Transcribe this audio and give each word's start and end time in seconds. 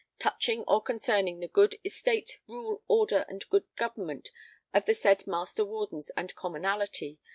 touching 0.17 0.63
or 0.67 0.81
concerning 0.81 1.39
the 1.41 1.47
good 1.47 1.75
estate 1.85 2.39
rule 2.47 2.81
order 2.87 3.23
and 3.29 3.47
good 3.49 3.65
government 3.75 4.29
of 4.73 4.87
the 4.87 4.95
said 4.95 5.27
Master 5.27 5.63
Wardens 5.63 6.09
and 6.17 6.33
Commonalty 6.35 7.19